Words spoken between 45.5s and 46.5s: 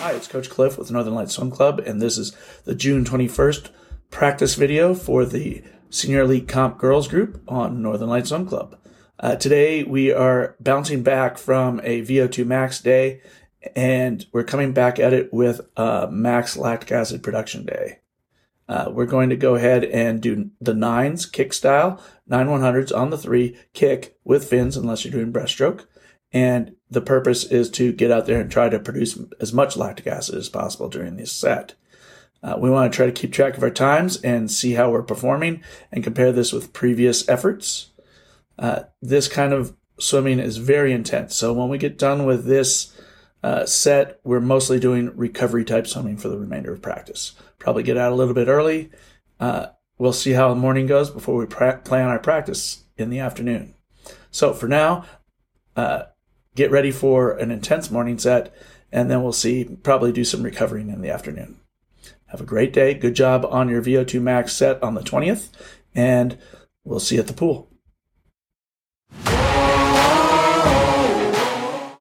type swimming for the